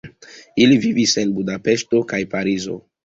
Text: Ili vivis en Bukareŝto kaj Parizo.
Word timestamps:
Ili 0.63 0.77
vivis 0.85 1.13
en 1.23 1.35
Bukareŝto 1.41 2.01
kaj 2.13 2.23
Parizo. 2.33 2.81